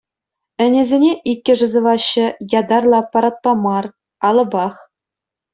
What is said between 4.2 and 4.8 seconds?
алӑпах.